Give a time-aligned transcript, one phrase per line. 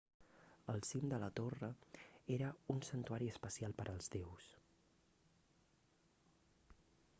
[0.73, 1.69] el cim de la torre
[2.37, 4.51] era un santuari especial per als déus